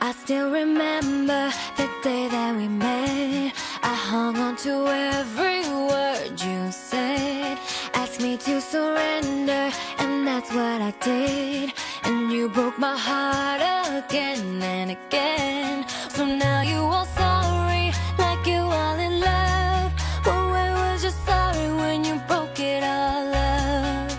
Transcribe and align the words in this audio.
I 0.00 0.12
still 0.12 0.50
remember 0.50 1.50
the 1.76 1.88
day 2.02 2.28
that 2.28 2.54
we 2.56 2.68
met. 2.68 3.52
I 3.82 3.94
hung 3.94 4.36
on 4.36 4.56
to 4.58 4.86
every 4.86 5.60
word 5.90 6.40
you 6.40 6.70
said. 6.70 7.58
Asked 7.94 8.20
me 8.20 8.36
to 8.36 8.60
surrender, 8.60 9.70
and 9.98 10.26
that's 10.26 10.50
what 10.52 10.80
I 10.80 10.94
did. 11.00 11.72
And 12.04 12.30
you 12.30 12.48
broke 12.48 12.78
my 12.78 12.96
heart 12.96 13.60
again 13.98 14.62
and 14.62 14.92
again. 14.92 15.84
So 16.10 16.24
now 16.24 16.62
you 16.62 16.80
are 16.98 17.06
sorry, 17.06 17.92
like 18.18 18.46
you 18.46 18.62
all 18.80 18.98
in 18.98 19.20
love. 19.20 19.92
But 20.24 20.40
where 20.52 20.74
was 20.74 21.02
your 21.02 21.16
sorry 21.26 21.72
when 21.74 22.04
you 22.04 22.16
broke 22.28 22.60
it 22.60 22.84
all 22.84 23.34
up? 23.34 24.12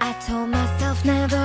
I 0.00 0.12
told 0.26 0.48
myself 0.50 1.04
never. 1.04 1.43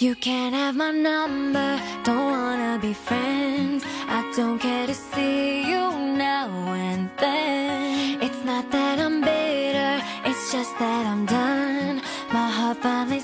You 0.00 0.14
can't 0.14 0.54
have 0.54 0.76
my 0.76 0.92
number, 0.92 1.78
don't 2.04 2.30
wanna 2.30 2.78
be 2.80 2.94
friends. 2.94 3.84
I 4.08 4.32
don't 4.34 4.58
care 4.58 4.86
to 4.86 4.94
see 4.94 5.60
you 5.70 5.92
now 6.16 6.48
and 6.72 7.10
then. 7.18 8.22
It's 8.22 8.42
not 8.42 8.70
that 8.70 8.98
I'm 8.98 9.20
bitter, 9.20 10.02
it's 10.24 10.52
just 10.52 10.72
that 10.78 11.04
I'm 11.04 11.26
done. 11.26 12.00
My 12.32 12.48
heart 12.48 12.78
finally 12.78 13.20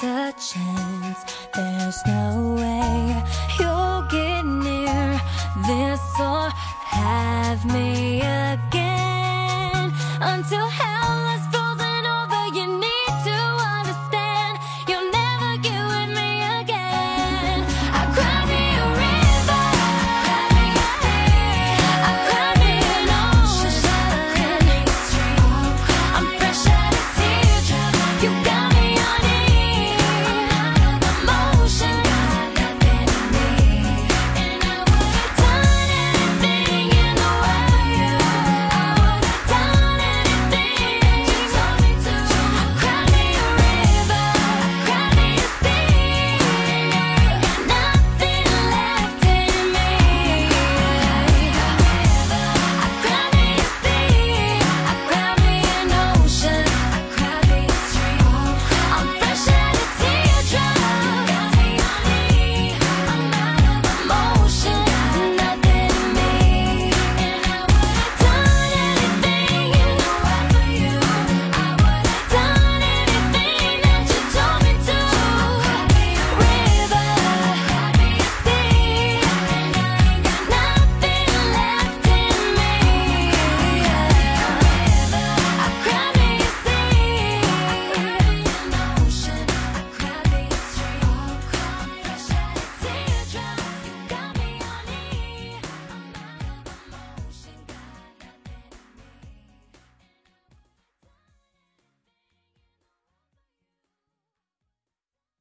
there's 0.00 0.02
a 0.02 0.54
chance, 0.54 1.24
there's 1.54 2.06
no 2.06 2.54
way 2.56 3.22
you'll 3.60 4.02
get 4.10 4.44
near 4.44 5.20
this 5.66 6.00
or 6.18 6.48
have 6.50 7.64
me 7.66 8.20
again 8.20 9.92
until 10.20 10.66
hell. 10.68 11.03